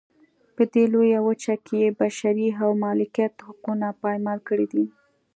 په 0.55 0.63
دې 0.73 0.83
لویه 0.93 1.19
وچه 1.27 1.55
کې 1.65 1.75
یې 1.83 1.89
بشري 1.99 2.47
او 2.63 2.69
مالکیت 2.83 3.35
حقونه 3.47 3.87
پایمال 4.01 4.39
کړي 4.47 4.67
دي. 4.73 4.85